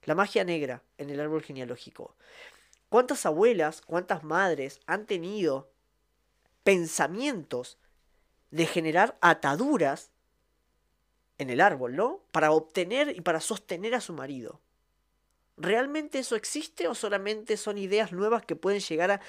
La 0.05 0.15
magia 0.15 0.45
negra 0.45 0.81
en 0.97 1.09
el 1.09 1.19
árbol 1.19 1.43
genealógico. 1.43 2.15
¿Cuántas 2.87 3.25
abuelas, 3.25 3.81
cuántas 3.81 4.23
madres 4.23 4.79
han 4.85 5.05
tenido 5.05 5.69
pensamientos 6.63 7.79
de 8.49 8.65
generar 8.65 9.17
ataduras 9.19 10.09
en 11.39 11.49
el 11.49 11.61
árbol, 11.61 11.95
¿no? 11.95 12.21
Para 12.31 12.51
obtener 12.51 13.15
y 13.15 13.21
para 13.21 13.39
sostener 13.39 13.95
a 13.95 14.01
su 14.01 14.13
marido. 14.13 14.59
¿Realmente 15.57 16.19
eso 16.19 16.35
existe 16.35 16.87
o 16.87 16.93
solamente 16.93 17.57
son 17.57 17.77
ideas 17.77 18.11
nuevas 18.11 18.45
que 18.45 18.55
pueden 18.55 18.81
llegar 18.81 19.21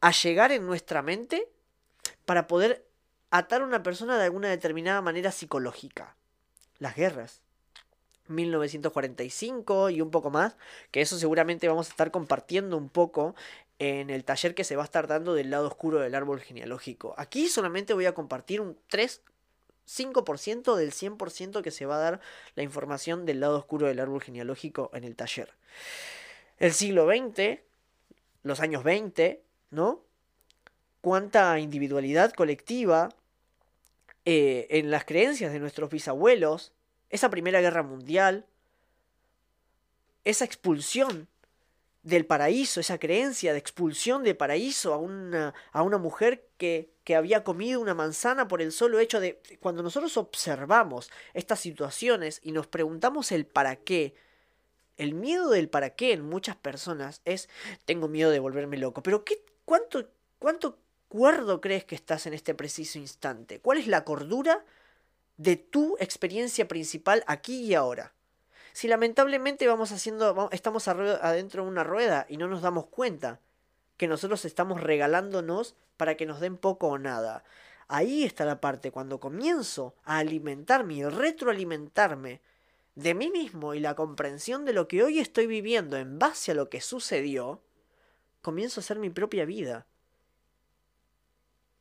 a, 0.00 0.10
llegar 0.10 0.50
en 0.52 0.66
nuestra 0.66 1.02
mente 1.02 1.48
para 2.24 2.46
poder 2.46 2.86
atar 3.30 3.60
a 3.60 3.64
una 3.64 3.82
persona 3.82 4.16
de 4.16 4.24
alguna 4.24 4.48
determinada 4.48 5.02
manera 5.02 5.30
psicológica? 5.30 6.16
Las 6.78 6.96
guerras. 6.96 7.42
1945 8.28 9.90
y 9.90 10.00
un 10.02 10.10
poco 10.10 10.30
más, 10.30 10.56
que 10.90 11.00
eso 11.00 11.18
seguramente 11.18 11.66
vamos 11.66 11.88
a 11.88 11.90
estar 11.90 12.10
compartiendo 12.10 12.76
un 12.76 12.90
poco 12.90 13.34
en 13.78 14.10
el 14.10 14.24
taller 14.24 14.54
que 14.54 14.64
se 14.64 14.76
va 14.76 14.82
a 14.82 14.84
estar 14.84 15.06
dando 15.06 15.32
del 15.34 15.50
lado 15.50 15.66
oscuro 15.66 15.98
del 15.98 16.14
árbol 16.14 16.40
genealógico. 16.40 17.14
Aquí 17.16 17.48
solamente 17.48 17.94
voy 17.94 18.04
a 18.04 18.14
compartir 18.14 18.60
un 18.60 18.76
3 18.88 19.22
5% 19.88 20.76
del 20.76 20.92
100% 20.92 21.62
que 21.62 21.70
se 21.70 21.86
va 21.86 21.96
a 21.96 22.10
dar 22.10 22.20
la 22.54 22.62
información 22.62 23.24
del 23.24 23.40
lado 23.40 23.58
oscuro 23.58 23.86
del 23.86 24.00
árbol 24.00 24.22
genealógico 24.22 24.90
en 24.92 25.04
el 25.04 25.16
taller. 25.16 25.54
El 26.58 26.72
siglo 26.72 27.06
XX, 27.06 27.60
los 28.42 28.60
años 28.60 28.84
20, 28.84 29.42
¿no? 29.70 30.04
Cuánta 31.00 31.58
individualidad 31.58 32.32
colectiva 32.32 33.08
eh, 34.24 34.66
en 34.70 34.90
las 34.90 35.04
creencias 35.04 35.52
de 35.52 35.60
nuestros 35.60 35.90
bisabuelos, 35.90 36.72
esa 37.08 37.30
Primera 37.30 37.60
Guerra 37.60 37.82
Mundial, 37.82 38.44
esa 40.24 40.44
expulsión 40.44 41.28
del 42.02 42.26
paraíso, 42.26 42.80
esa 42.80 42.98
creencia 42.98 43.52
de 43.52 43.58
expulsión 43.58 44.22
del 44.22 44.36
paraíso 44.36 44.94
a 44.94 44.98
una, 44.98 45.54
a 45.72 45.82
una 45.82 45.98
mujer 45.98 46.48
que 46.56 46.90
que 47.08 47.16
había 47.16 47.42
comido 47.42 47.80
una 47.80 47.94
manzana 47.94 48.48
por 48.48 48.60
el 48.60 48.70
solo 48.70 48.98
hecho 48.98 49.18
de... 49.18 49.40
Cuando 49.60 49.82
nosotros 49.82 50.18
observamos 50.18 51.10
estas 51.32 51.58
situaciones 51.58 52.38
y 52.44 52.52
nos 52.52 52.66
preguntamos 52.66 53.32
el 53.32 53.46
para 53.46 53.76
qué, 53.76 54.14
el 54.98 55.14
miedo 55.14 55.48
del 55.48 55.70
para 55.70 55.94
qué 55.94 56.12
en 56.12 56.20
muchas 56.20 56.56
personas 56.56 57.22
es, 57.24 57.48
tengo 57.86 58.08
miedo 58.08 58.30
de 58.30 58.40
volverme 58.40 58.76
loco, 58.76 59.02
pero 59.02 59.24
¿qué, 59.24 59.42
cuánto, 59.64 60.10
¿cuánto 60.38 60.80
cuerdo 61.08 61.62
crees 61.62 61.86
que 61.86 61.94
estás 61.94 62.26
en 62.26 62.34
este 62.34 62.54
preciso 62.54 62.98
instante? 62.98 63.58
¿Cuál 63.58 63.78
es 63.78 63.86
la 63.86 64.04
cordura 64.04 64.66
de 65.38 65.56
tu 65.56 65.96
experiencia 66.00 66.68
principal 66.68 67.24
aquí 67.26 67.62
y 67.62 67.72
ahora? 67.72 68.12
Si 68.78 68.86
lamentablemente 68.86 69.66
vamos 69.66 69.90
haciendo, 69.90 70.50
estamos 70.52 70.86
adentro 70.86 71.64
de 71.64 71.68
una 71.68 71.82
rueda 71.82 72.26
y 72.28 72.36
no 72.36 72.46
nos 72.46 72.62
damos 72.62 72.86
cuenta 72.86 73.40
que 73.96 74.06
nosotros 74.06 74.44
estamos 74.44 74.80
regalándonos 74.80 75.74
para 75.96 76.16
que 76.16 76.26
nos 76.26 76.38
den 76.38 76.56
poco 76.56 76.86
o 76.86 76.96
nada. 76.96 77.42
Ahí 77.88 78.22
está 78.22 78.44
la 78.44 78.60
parte, 78.60 78.92
cuando 78.92 79.18
comienzo 79.18 79.96
a 80.04 80.18
alimentarme 80.18 80.94
y 80.94 81.04
retroalimentarme 81.04 82.40
de 82.94 83.14
mí 83.14 83.32
mismo 83.32 83.74
y 83.74 83.80
la 83.80 83.96
comprensión 83.96 84.64
de 84.64 84.74
lo 84.74 84.86
que 84.86 85.02
hoy 85.02 85.18
estoy 85.18 85.48
viviendo 85.48 85.96
en 85.96 86.20
base 86.20 86.52
a 86.52 86.54
lo 86.54 86.70
que 86.70 86.80
sucedió, 86.80 87.60
comienzo 88.42 88.78
a 88.78 88.82
hacer 88.82 89.00
mi 89.00 89.10
propia 89.10 89.44
vida. 89.44 89.86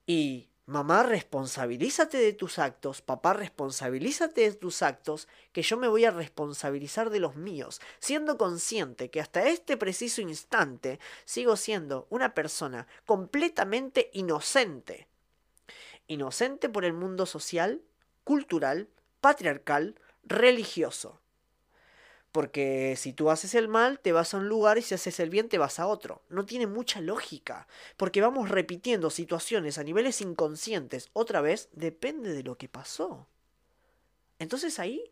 Y 0.08 0.50
mamá, 0.68 1.02
responsabilízate 1.02 2.18
de 2.18 2.34
tus 2.34 2.60
actos, 2.60 3.02
papá, 3.02 3.34
responsabilízate 3.34 4.42
de 4.42 4.54
tus 4.54 4.82
actos, 4.82 5.28
que 5.54 5.62
yo 5.62 5.78
me 5.78 5.88
voy 5.88 6.04
a 6.04 6.12
responsabilizar 6.12 7.10
de 7.10 7.22
los 7.22 7.38
míos, 7.38 7.82
siendo 8.00 8.38
consciente 8.38 9.10
que 9.10 9.22
hasta 9.22 9.48
este 9.48 9.78
preciso 9.78 10.22
instante 10.22 11.00
sigo 11.24 11.56
siendo 11.56 12.06
una 12.10 12.36
persona 12.36 12.86
completamente 13.06 14.12
inocente. 14.14 15.08
Inocente 16.08 16.68
por 16.68 16.84
el 16.84 16.94
mundo 16.94 17.26
social, 17.26 17.82
cultural, 18.26 18.90
patriarcal, 19.22 19.96
religioso. 20.24 21.22
Porque 22.38 22.94
si 22.98 23.14
tú 23.14 23.32
haces 23.32 23.56
el 23.56 23.68
mal, 23.68 24.00
te 24.00 24.12
vas 24.12 24.32
a 24.32 24.38
un 24.38 24.48
lugar 24.48 24.78
y 24.78 24.84
si 24.84 24.94
haces 24.94 25.20
el 25.20 25.32
bien, 25.32 25.50
te 25.50 25.58
vas 25.58 25.80
a 25.80 25.88
otro. 25.88 26.22
No 26.30 26.46
tiene 26.46 26.68
mucha 26.68 27.02
lógica. 27.02 27.68
Porque 27.98 28.22
vamos 28.22 28.50
repitiendo 28.50 29.10
situaciones 29.10 29.80
a 29.80 29.84
niveles 29.84 30.22
inconscientes. 30.22 31.10
Otra 31.14 31.42
vez, 31.42 31.68
depende 31.72 32.34
de 32.34 32.44
lo 32.44 32.56
que 32.56 32.70
pasó. 32.70 33.26
Entonces 34.38 34.78
ahí 34.78 35.12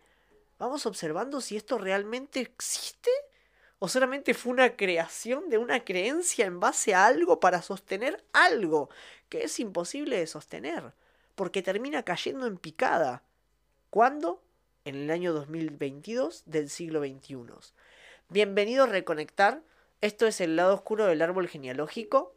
vamos 0.59 0.85
observando 0.85 1.41
si 1.41 1.57
esto 1.57 1.79
realmente 1.79 2.41
existe 2.41 3.09
o 3.79 3.87
solamente 3.87 4.35
fue 4.35 4.53
una 4.53 4.75
creación 4.75 5.49
de 5.49 5.57
una 5.57 5.83
creencia 5.83 6.45
en 6.45 6.59
base 6.59 6.93
a 6.93 7.07
algo 7.07 7.39
para 7.39 7.63
sostener 7.63 8.23
algo 8.33 8.91
que 9.29 9.45
es 9.45 9.59
imposible 9.59 10.19
de 10.19 10.27
sostener. 10.27 10.93
Porque 11.33 11.63
termina 11.63 12.03
cayendo 12.03 12.45
en 12.45 12.59
picada. 12.59 13.23
¿Cuándo? 13.89 14.44
En 14.85 14.95
el 14.95 15.11
año 15.11 15.33
2022 15.33 16.43
del 16.45 16.69
siglo 16.69 17.01
XXI. 17.01 17.73
Bienvenido 18.29 18.83
a 18.83 18.87
Reconectar. 18.87 19.63
Esto 20.01 20.27
es 20.27 20.39
el 20.39 20.55
lado 20.55 20.75
oscuro 20.75 21.07
del 21.07 21.23
árbol 21.23 21.47
genealógico 21.47 22.35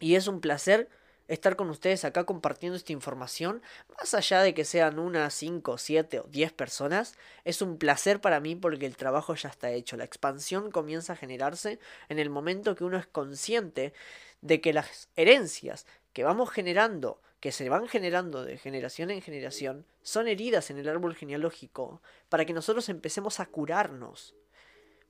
y 0.00 0.16
es 0.16 0.26
un 0.26 0.40
placer 0.40 0.88
estar 1.28 1.54
con 1.54 1.70
ustedes 1.70 2.04
acá 2.04 2.24
compartiendo 2.24 2.76
esta 2.76 2.92
información, 2.92 3.62
más 3.96 4.14
allá 4.14 4.42
de 4.42 4.52
que 4.52 4.64
sean 4.64 4.98
una, 4.98 5.30
cinco, 5.30 5.78
siete 5.78 6.18
o 6.18 6.24
diez 6.24 6.52
personas, 6.52 7.14
es 7.44 7.62
un 7.62 7.78
placer 7.78 8.20
para 8.20 8.40
mí 8.40 8.56
porque 8.56 8.86
el 8.86 8.96
trabajo 8.96 9.36
ya 9.36 9.48
está 9.48 9.70
hecho. 9.70 9.96
La 9.96 10.02
expansión 10.02 10.72
comienza 10.72 11.12
a 11.12 11.16
generarse 11.16 11.78
en 12.08 12.18
el 12.18 12.30
momento 12.30 12.74
que 12.74 12.82
uno 12.82 12.98
es 12.98 13.06
consciente 13.06 13.94
de 14.40 14.60
que 14.60 14.72
las 14.72 15.08
herencias 15.14 15.86
que 16.12 16.24
vamos 16.24 16.50
generando 16.50 17.20
que 17.40 17.52
se 17.52 17.68
van 17.70 17.88
generando 17.88 18.44
de 18.44 18.58
generación 18.58 19.10
en 19.10 19.22
generación 19.22 19.86
son 20.02 20.28
heridas 20.28 20.70
en 20.70 20.78
el 20.78 20.88
árbol 20.88 21.16
genealógico 21.16 22.02
para 22.28 22.44
que 22.44 22.52
nosotros 22.52 22.88
empecemos 22.90 23.40
a 23.40 23.46
curarnos. 23.46 24.34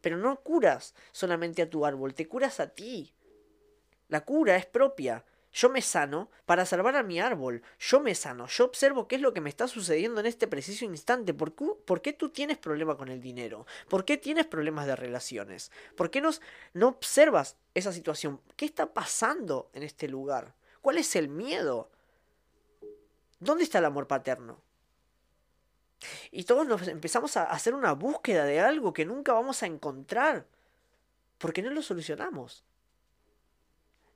Pero 0.00 0.16
no 0.16 0.40
curas 0.40 0.94
solamente 1.12 1.60
a 1.60 1.68
tu 1.68 1.84
árbol, 1.84 2.14
te 2.14 2.28
curas 2.28 2.60
a 2.60 2.68
ti. 2.68 3.12
La 4.08 4.24
cura 4.24 4.56
es 4.56 4.64
propia. 4.64 5.24
Yo 5.52 5.68
me 5.68 5.82
sano 5.82 6.30
para 6.46 6.64
salvar 6.64 6.94
a 6.94 7.02
mi 7.02 7.18
árbol. 7.18 7.62
Yo 7.80 8.00
me 8.00 8.14
sano. 8.14 8.46
Yo 8.46 8.64
observo 8.64 9.08
qué 9.08 9.16
es 9.16 9.20
lo 9.20 9.34
que 9.34 9.40
me 9.40 9.50
está 9.50 9.66
sucediendo 9.66 10.20
en 10.20 10.26
este 10.26 10.46
preciso 10.46 10.84
instante. 10.84 11.34
¿Por 11.34 11.54
qué, 11.54 11.66
por 11.84 12.00
qué 12.00 12.12
tú 12.12 12.28
tienes 12.30 12.56
problemas 12.56 12.96
con 12.96 13.08
el 13.08 13.20
dinero? 13.20 13.66
¿Por 13.88 14.04
qué 14.04 14.16
tienes 14.16 14.46
problemas 14.46 14.86
de 14.86 14.94
relaciones? 14.94 15.72
¿Por 15.96 16.10
qué 16.10 16.22
no 16.22 16.88
observas 16.88 17.56
esa 17.74 17.92
situación? 17.92 18.40
¿Qué 18.56 18.64
está 18.64 18.94
pasando 18.94 19.70
en 19.74 19.82
este 19.82 20.06
lugar? 20.06 20.54
¿Cuál 20.80 20.98
es 20.98 21.16
el 21.16 21.28
miedo? 21.28 21.90
¿Dónde 23.40 23.64
está 23.64 23.78
el 23.78 23.86
amor 23.86 24.06
paterno? 24.06 24.62
Y 26.30 26.44
todos 26.44 26.66
nos 26.66 26.86
empezamos 26.88 27.36
a 27.36 27.44
hacer 27.44 27.74
una 27.74 27.92
búsqueda 27.92 28.44
de 28.44 28.60
algo 28.60 28.92
que 28.92 29.04
nunca 29.04 29.32
vamos 29.32 29.62
a 29.62 29.66
encontrar. 29.66 30.46
Porque 31.38 31.62
no 31.62 31.70
lo 31.70 31.82
solucionamos. 31.82 32.64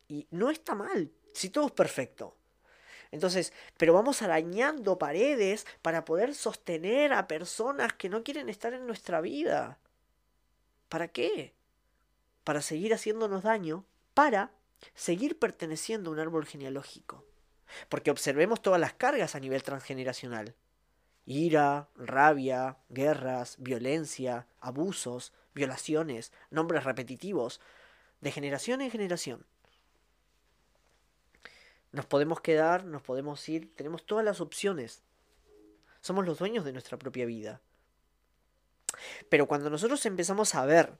Y 0.09 0.27
no 0.31 0.51
está 0.51 0.75
mal, 0.75 1.11
si 1.33 1.49
todo 1.49 1.67
es 1.67 1.73
perfecto. 1.73 2.37
Entonces, 3.11 3.53
pero 3.79 3.95
vamos 3.95 4.23
arañando 4.23 4.99
paredes 4.99 5.67
para 5.83 6.05
poder 6.05 6.35
sostener 6.35 7.13
a 7.13 7.29
personas 7.29 7.93
que 7.95 8.09
no 8.09 8.25
quieren 8.25 8.49
estar 8.49 8.75
en 8.75 8.87
nuestra 8.87 9.21
vida. 9.21 9.79
¿Para 10.89 11.09
qué? 11.09 11.55
Para 12.43 12.61
seguir 12.61 12.93
haciéndonos 12.93 13.45
daño, 13.45 13.87
para 14.13 14.51
seguir 14.95 15.39
perteneciendo 15.39 16.11
a 16.11 16.13
un 16.13 16.19
árbol 16.19 16.45
genealógico. 16.45 17.25
Porque 17.89 18.11
observemos 18.11 18.63
todas 18.63 18.81
las 18.81 18.95
cargas 18.95 19.35
a 19.35 19.41
nivel 19.41 19.63
transgeneracional. 19.63 20.55
Ira, 21.27 21.89
rabia, 21.97 22.77
guerras, 22.89 23.57
violencia, 23.59 24.47
abusos, 24.61 25.33
violaciones, 25.55 26.33
nombres 26.51 26.85
repetitivos, 26.85 27.61
de 28.21 28.33
generación 28.33 28.81
en 28.81 28.91
generación. 28.91 29.47
Nos 31.93 32.07
podemos 32.07 32.41
quedar, 32.41 32.85
nos 32.85 33.03
podemos 33.03 33.49
ir, 33.49 33.73
tenemos 33.77 34.05
todas 34.05 34.25
las 34.25 34.41
opciones. 34.41 35.03
Somos 36.01 36.27
los 36.27 36.39
dueños 36.39 36.65
de 36.65 36.73
nuestra 36.73 36.99
propia 36.99 37.25
vida. 37.25 37.61
Pero 39.29 39.47
cuando 39.47 39.71
nosotros 39.71 40.05
empezamos 40.07 40.55
a 40.55 40.67
ver 40.67 40.95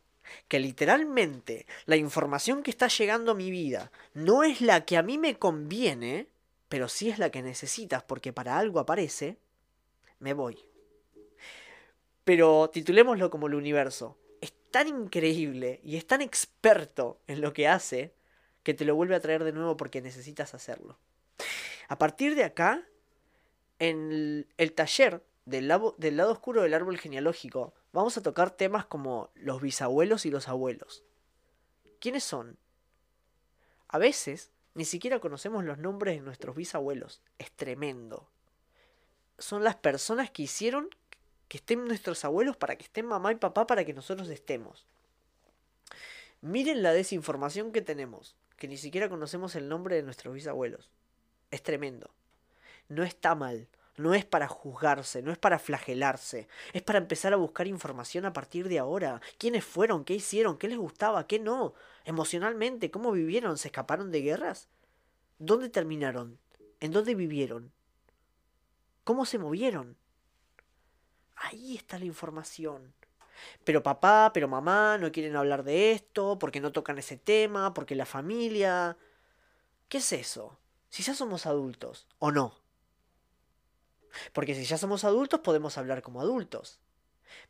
que 0.49 0.61
literalmente 0.61 1.67
la 1.87 1.97
información 1.97 2.63
que 2.63 2.71
está 2.71 2.89
llegando 2.89 3.33
a 3.33 3.35
mi 3.35 3.51
vida 3.51 3.91
no 4.15 4.45
es 4.45 4.61
la 4.61 4.85
que 4.85 4.97
a 4.97 5.03
mí 5.03 5.19
me 5.19 5.39
conviene, 5.39 6.29
pero 6.69 6.89
sí 6.89 7.11
es 7.11 7.19
la 7.19 7.31
que 7.31 7.43
necesitas 7.43 8.03
porque 8.03 8.33
para 8.33 8.59
algo 8.59 8.81
aparece, 8.81 9.39
me 10.19 10.33
voy. 10.33 10.59
Pero 12.25 12.71
titulémoslo 12.71 13.31
como 13.31 13.47
el 13.47 13.55
universo. 13.55 14.19
Es 14.41 14.53
tan 14.71 14.89
increíble 14.89 15.81
y 15.85 15.97
es 15.97 16.07
tan 16.07 16.23
experto 16.23 17.21
en 17.27 17.41
lo 17.41 17.53
que 17.53 17.69
hace 17.69 18.15
que 18.63 18.75
te 18.75 18.85
lo 18.85 18.97
vuelve 18.97 19.15
a 19.15 19.21
traer 19.21 19.45
de 19.45 19.53
nuevo 19.53 19.77
porque 19.77 20.01
necesitas 20.01 20.55
hacerlo. 20.55 20.99
A 21.89 21.99
partir 21.99 22.35
de 22.35 22.45
acá, 22.45 22.83
en 23.79 24.47
el, 24.57 24.73
taller 24.73 25.23
del 25.45 25.71
del 25.99 26.17
lado 26.17 26.33
oscuro 26.33 26.63
del 26.63 26.73
árbol 26.73 26.99
genealógico, 26.99 27.75
vamos 27.93 28.17
a 28.17 28.23
tocar 28.23 28.51
temas 28.51 28.87
como 28.87 29.31
los 29.35 29.61
bisabuelos 29.61 30.25
y 30.25 30.31
los 30.31 30.49
abuelos. 30.49 31.05
¿Quiénes 32.01 32.25
son? 32.25 32.59
A 33.89 33.99
veces 33.99 34.51
ni 34.75 34.85
siquiera 34.85 35.21
conocemos 35.21 35.65
los 35.65 35.79
nombres 35.79 36.17
de 36.17 36.23
nuestros 36.23 36.57
bisabuelos. 36.57 37.23
Es 37.39 37.51
tremendo. 37.53 38.29
Son 39.39 39.65
las 39.65 39.77
personas 39.77 40.31
que 40.31 40.43
hicieron 40.43 40.89
que 41.49 41.59
estén 41.59 41.85
nuestros 41.85 42.25
abuelos 42.25 42.57
para 42.57 42.77
que 42.77 42.85
estén 42.85 43.07
mamá 43.07 43.33
y 43.33 43.37
papá 43.37 43.67
para 43.67 43.85
que 43.85 43.95
nosotros 43.95 44.29
estemos. 44.29 44.87
Miren 46.41 46.83
la 46.83 46.93
desinformación 46.93 47.73
que 47.73 47.83
tenemos 47.83 48.37
que 48.57 48.69
ni 48.69 48.77
siquiera 48.77 49.09
conocemos 49.09 49.57
el 49.57 49.69
nombre 49.69 49.97
de 49.97 50.03
nuestros 50.03 50.35
bisabuelos. 50.35 50.91
Es 51.51 51.63
tremendo. 51.63 52.11
No 52.89 53.03
está 53.03 53.35
mal, 53.35 53.69
no 53.97 54.15
es 54.15 54.25
para 54.25 54.49
juzgarse, 54.49 55.23
no 55.23 55.31
es 55.31 55.39
para 55.39 55.59
flagelarse, 55.59 56.49
es 56.73 56.83
para 56.83 56.99
empezar 56.99 57.33
a 57.33 57.37
buscar 57.37 57.67
información 57.67 58.25
a 58.25 58.33
partir 58.33 58.69
de 58.69 58.79
ahora. 58.79 59.21
¿Quiénes 59.39 59.65
fueron? 59.65 60.05
¿Qué 60.05 60.15
hicieron? 60.15 60.59
¿Qué 60.59 60.69
les 60.69 60.79
gustaba? 60.79 61.27
¿Qué 61.27 61.39
no? 61.39 61.75
Emocionalmente, 62.05 62.91
¿cómo 62.91 63.13
vivieron? 63.13 63.57
¿Se 63.57 63.69
escaparon 63.69 64.11
de 64.11 64.23
guerras? 64.23 64.69
¿Dónde 65.39 65.69
terminaron? 65.69 66.39
¿En 66.81 66.93
dónde 66.93 67.15
vivieron? 67.15 67.73
¿Cómo 69.05 69.27
se 69.27 69.39
movieron? 69.39 69.97
Ahí 71.37 71.77
está 71.77 71.99
la 71.99 72.05
información. 72.05 72.95
Pero 73.65 73.83
papá, 73.83 74.31
pero 74.33 74.49
mamá 74.49 74.99
no 74.99 75.13
quieren 75.13 75.37
hablar 75.37 75.65
de 75.65 75.93
esto, 75.93 76.39
porque 76.39 76.61
no 76.61 76.73
tocan 76.73 76.99
ese 76.99 77.17
tema, 77.17 77.75
porque 77.75 77.95
la 77.95 78.07
familia... 78.07 78.97
¿Qué 79.89 79.99
es 79.99 80.13
eso? 80.13 80.59
Si 80.89 81.03
ya 81.03 81.15
somos 81.15 81.47
adultos, 81.47 82.07
¿o 82.19 82.33
no? 82.33 82.64
Porque 84.33 84.55
si 84.55 84.65
ya 84.65 84.79
somos 84.79 85.05
adultos 85.05 85.41
podemos 85.41 85.79
hablar 85.79 86.03
como 86.03 86.21
adultos. 86.21 86.79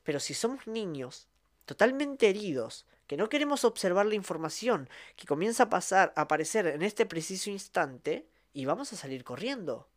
Pero 0.02 0.20
si 0.20 0.34
somos 0.34 0.66
niños, 0.66 1.28
totalmente 1.64 2.28
heridos, 2.28 2.86
que 3.06 3.16
no 3.16 3.28
queremos 3.28 3.64
observar 3.64 4.06
la 4.06 4.14
información 4.14 4.88
que 5.16 5.26
comienza 5.26 5.64
a 5.64 5.70
pasar, 5.70 6.12
a 6.16 6.22
aparecer 6.22 6.66
en 6.66 6.82
este 6.82 7.06
preciso 7.06 7.50
instante, 7.50 8.26
y 8.52 8.64
vamos 8.64 8.92
a 8.92 8.96
salir 8.96 9.24
corriendo. 9.24 9.88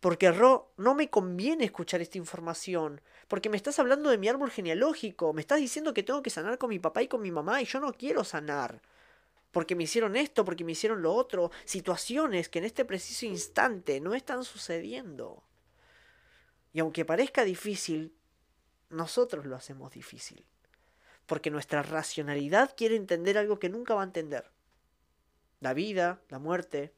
Porque 0.00 0.30
Ro, 0.30 0.72
no 0.76 0.94
me 0.94 1.10
conviene 1.10 1.64
escuchar 1.64 2.00
esta 2.00 2.18
información, 2.18 3.00
porque 3.28 3.48
me 3.48 3.56
estás 3.56 3.78
hablando 3.78 4.10
de 4.10 4.18
mi 4.18 4.28
árbol 4.28 4.50
genealógico, 4.50 5.32
me 5.32 5.40
estás 5.40 5.60
diciendo 5.60 5.94
que 5.94 6.02
tengo 6.02 6.22
que 6.22 6.30
sanar 6.30 6.58
con 6.58 6.70
mi 6.70 6.78
papá 6.78 7.02
y 7.02 7.08
con 7.08 7.22
mi 7.22 7.30
mamá, 7.30 7.62
y 7.62 7.64
yo 7.64 7.80
no 7.80 7.92
quiero 7.92 8.22
sanar. 8.24 8.82
Porque 9.50 9.74
me 9.74 9.84
hicieron 9.84 10.16
esto, 10.16 10.44
porque 10.44 10.64
me 10.64 10.72
hicieron 10.72 11.02
lo 11.02 11.14
otro, 11.14 11.50
situaciones 11.64 12.48
que 12.48 12.58
en 12.58 12.66
este 12.66 12.84
preciso 12.84 13.26
instante 13.26 14.00
no 14.00 14.14
están 14.14 14.44
sucediendo. 14.44 15.42
Y 16.76 16.80
aunque 16.80 17.06
parezca 17.06 17.42
difícil, 17.44 18.14
nosotros 18.90 19.46
lo 19.46 19.56
hacemos 19.56 19.92
difícil. 19.92 20.44
Porque 21.24 21.50
nuestra 21.50 21.82
racionalidad 21.82 22.74
quiere 22.76 22.96
entender 22.96 23.38
algo 23.38 23.58
que 23.58 23.70
nunca 23.70 23.94
va 23.94 24.02
a 24.02 24.04
entender. 24.04 24.52
La 25.60 25.72
vida, 25.72 26.20
la 26.28 26.38
muerte. 26.38 26.92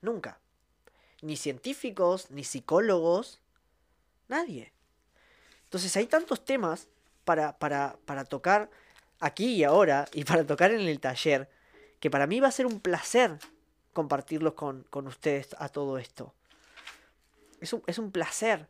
Nunca 0.00 0.38
ni 1.22 1.36
científicos, 1.36 2.30
ni 2.30 2.44
psicólogos, 2.44 3.40
nadie. 4.28 4.72
Entonces 5.64 5.96
hay 5.96 6.06
tantos 6.06 6.44
temas 6.44 6.88
para, 7.24 7.58
para, 7.58 7.98
para 8.04 8.24
tocar 8.24 8.70
aquí 9.20 9.54
y 9.54 9.64
ahora 9.64 10.06
y 10.12 10.24
para 10.24 10.46
tocar 10.46 10.70
en 10.70 10.80
el 10.80 11.00
taller 11.00 11.50
que 12.00 12.10
para 12.10 12.26
mí 12.26 12.40
va 12.40 12.48
a 12.48 12.52
ser 12.52 12.66
un 12.66 12.80
placer 12.80 13.38
compartirlos 13.92 14.54
con, 14.54 14.84
con 14.84 15.06
ustedes 15.08 15.56
a 15.58 15.68
todo 15.68 15.98
esto. 15.98 16.34
Es 17.60 17.72
un, 17.72 17.82
es 17.86 17.98
un 17.98 18.12
placer. 18.12 18.68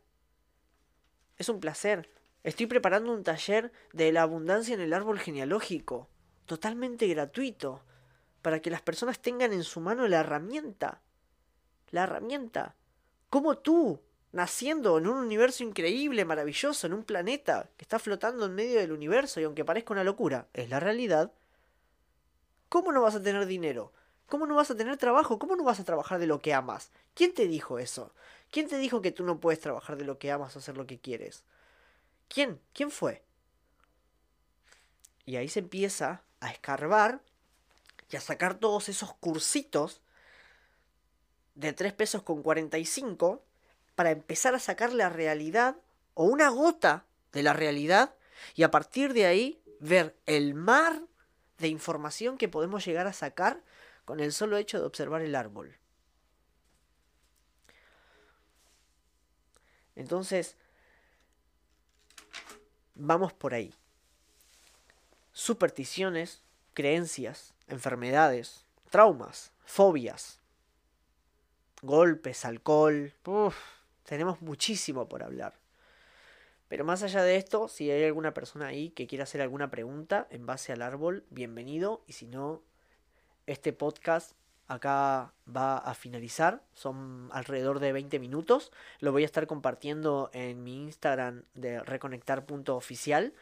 Es 1.37 1.49
un 1.49 1.59
placer. 1.59 2.09
Estoy 2.43 2.67
preparando 2.67 3.13
un 3.13 3.23
taller 3.23 3.71
de 3.93 4.11
la 4.11 4.21
abundancia 4.21 4.73
en 4.73 4.81
el 4.81 4.93
árbol 4.93 5.19
genealógico, 5.19 6.09
totalmente 6.45 7.07
gratuito, 7.07 7.83
para 8.41 8.61
que 8.61 8.69
las 8.69 8.81
personas 8.81 9.19
tengan 9.21 9.51
en 9.53 9.63
su 9.63 9.81
mano 9.81 10.07
la 10.07 10.21
herramienta 10.21 11.01
la 11.91 12.03
herramienta. 12.03 12.75
Como 13.29 13.57
tú, 13.57 14.01
naciendo 14.31 14.97
en 14.97 15.07
un 15.07 15.17
universo 15.17 15.63
increíble, 15.63 16.25
maravilloso, 16.25 16.87
en 16.87 16.93
un 16.93 17.03
planeta 17.03 17.69
que 17.77 17.83
está 17.83 17.99
flotando 17.99 18.45
en 18.45 18.55
medio 18.55 18.79
del 18.79 18.91
universo 18.91 19.39
y 19.39 19.43
aunque 19.43 19.65
parezca 19.65 19.93
una 19.93 20.03
locura, 20.03 20.47
es 20.53 20.69
la 20.69 20.79
realidad, 20.79 21.31
¿cómo 22.69 22.91
no 22.91 23.01
vas 23.01 23.15
a 23.15 23.21
tener 23.21 23.45
dinero? 23.45 23.93
¿Cómo 24.29 24.45
no 24.45 24.55
vas 24.55 24.71
a 24.71 24.75
tener 24.75 24.95
trabajo? 24.97 25.39
¿Cómo 25.39 25.55
no 25.55 25.63
vas 25.63 25.79
a 25.79 25.83
trabajar 25.83 26.19
de 26.19 26.27
lo 26.27 26.41
que 26.41 26.53
amas? 26.53 26.91
¿Quién 27.15 27.33
te 27.33 27.47
dijo 27.47 27.79
eso? 27.79 28.13
¿Quién 28.51 28.67
te 28.67 28.77
dijo 28.77 29.01
que 29.01 29.11
tú 29.11 29.23
no 29.23 29.39
puedes 29.39 29.59
trabajar 29.59 29.97
de 29.97 30.05
lo 30.05 30.19
que 30.19 30.31
amas 30.31 30.55
o 30.55 30.59
hacer 30.59 30.77
lo 30.77 30.87
que 30.87 30.99
quieres? 30.99 31.43
¿Quién? 32.27 32.61
¿Quién 32.73 32.91
fue? 32.91 33.23
Y 35.25 35.35
ahí 35.35 35.49
se 35.49 35.59
empieza 35.59 36.23
a 36.39 36.51
escarbar 36.51 37.21
y 38.09 38.15
a 38.15 38.21
sacar 38.21 38.55
todos 38.55 38.89
esos 38.89 39.13
cursitos 39.15 40.01
de 41.55 41.73
3 41.73 41.93
pesos 41.93 42.23
con 42.23 42.41
45 42.41 43.43
para 43.95 44.11
empezar 44.11 44.55
a 44.55 44.59
sacar 44.59 44.93
la 44.93 45.09
realidad 45.09 45.75
o 46.13 46.23
una 46.23 46.49
gota 46.49 47.05
de 47.31 47.43
la 47.43 47.53
realidad 47.53 48.15
y 48.55 48.63
a 48.63 48.71
partir 48.71 49.13
de 49.13 49.25
ahí 49.25 49.61
ver 49.79 50.15
el 50.25 50.53
mar 50.53 51.01
de 51.57 51.67
información 51.67 52.37
que 52.37 52.47
podemos 52.47 52.85
llegar 52.85 53.07
a 53.07 53.13
sacar 53.13 53.61
con 54.09 54.21
el 54.21 54.33
solo 54.33 54.57
hecho 54.57 54.79
de 54.79 54.87
observar 54.87 55.21
el 55.21 55.35
árbol. 55.35 55.77
Entonces, 59.95 60.57
vamos 62.95 63.33
por 63.33 63.53
ahí. 63.53 63.71
Supersticiones, 65.31 66.41
creencias, 66.73 67.53
enfermedades, 67.67 68.65
traumas, 68.89 69.51
fobias, 69.63 70.39
golpes, 71.83 72.45
alcohol. 72.45 73.13
tenemos 74.05 74.41
muchísimo 74.41 75.07
por 75.07 75.21
hablar. 75.21 75.53
Pero 76.67 76.83
más 76.83 77.03
allá 77.03 77.21
de 77.21 77.35
esto, 77.35 77.67
si 77.67 77.91
hay 77.91 78.05
alguna 78.05 78.33
persona 78.33 78.65
ahí 78.65 78.89
que 78.89 79.05
quiera 79.05 79.25
hacer 79.25 79.41
alguna 79.41 79.69
pregunta 79.69 80.25
en 80.31 80.47
base 80.47 80.73
al 80.73 80.81
árbol, 80.81 81.25
bienvenido. 81.29 82.03
Y 82.07 82.13
si 82.13 82.25
no, 82.25 82.63
este 83.51 83.73
podcast 83.73 84.33
acá 84.67 85.33
va 85.53 85.77
a 85.77 85.93
finalizar. 85.93 86.63
Son 86.73 87.29
alrededor 87.31 87.79
de 87.79 87.91
20 87.91 88.19
minutos. 88.19 88.71
Lo 88.99 89.11
voy 89.11 89.23
a 89.23 89.25
estar 89.25 89.47
compartiendo 89.47 90.29
en 90.33 90.63
mi 90.63 90.83
Instagram 90.83 91.43
de 91.55 91.79
reconectar.oficial. 91.81 93.33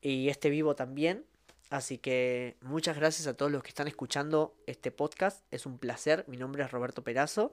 Y 0.00 0.28
este 0.28 0.50
vivo 0.50 0.74
también. 0.74 1.24
Así 1.70 1.98
que 1.98 2.56
muchas 2.60 2.96
gracias 2.96 3.26
a 3.26 3.36
todos 3.36 3.52
los 3.52 3.62
que 3.62 3.68
están 3.68 3.88
escuchando 3.88 4.54
este 4.66 4.90
podcast. 4.90 5.44
Es 5.50 5.66
un 5.66 5.78
placer. 5.78 6.24
Mi 6.26 6.36
nombre 6.36 6.64
es 6.64 6.70
Roberto 6.70 7.02
Perazo 7.02 7.52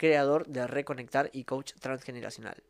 creador 0.00 0.46
de 0.46 0.66
Reconectar 0.66 1.28
y 1.34 1.44
coach 1.44 1.74
transgeneracional. 1.74 2.62